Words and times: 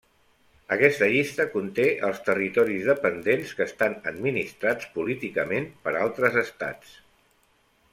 Aquesta 0.75 1.09
llista 1.15 1.45
conté 1.57 1.85
els 2.07 2.23
territoris 2.31 2.89
dependents 2.93 3.53
que 3.61 3.67
estan 3.69 4.01
administrats 4.15 4.93
políticament 4.99 5.73
per 5.87 5.99
altres 6.05 6.45
estats. 6.49 7.03